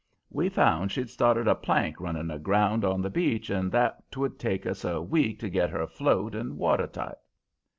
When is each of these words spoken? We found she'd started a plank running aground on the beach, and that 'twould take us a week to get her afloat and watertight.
We 0.31 0.49
found 0.49 0.91
she'd 0.91 1.11
started 1.11 1.47
a 1.47 1.53
plank 1.53 1.99
running 1.99 2.31
aground 2.31 2.83
on 2.83 3.03
the 3.03 3.09
beach, 3.11 3.51
and 3.51 3.71
that 3.71 4.09
'twould 4.11 4.39
take 4.39 4.65
us 4.65 4.83
a 4.83 4.99
week 4.99 5.37
to 5.41 5.47
get 5.47 5.69
her 5.69 5.81
afloat 5.81 6.33
and 6.33 6.57
watertight. 6.57 7.17